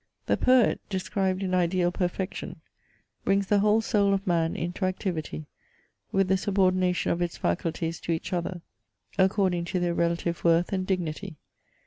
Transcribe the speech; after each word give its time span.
The 0.25 0.35
poet, 0.35 0.81
described 0.89 1.43
in 1.43 1.53
ideal 1.53 1.91
perfection, 1.91 2.59
brings 3.23 3.45
the 3.45 3.59
whole 3.59 3.81
soul 3.81 4.15
of 4.15 4.25
man 4.25 4.55
into 4.55 4.85
activity, 4.85 5.45
with 6.11 6.27
the 6.27 6.37
subordination 6.37 7.11
of 7.11 7.21
its 7.21 7.37
faculties 7.37 7.99
to 7.99 8.11
each 8.11 8.33
other 8.33 8.63
according 9.19 9.65
to 9.65 9.79
their 9.79 9.93
relative 9.93 10.43
worth 10.43 10.73
and 10.73 10.87
dignity. 10.87 11.35